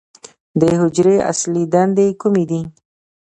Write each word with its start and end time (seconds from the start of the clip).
د 0.59 0.61
حجرې 0.79 1.17
اصلي 1.31 1.63
دندې 1.73 2.07
کومې 2.21 2.43
دي؟ 2.49 2.61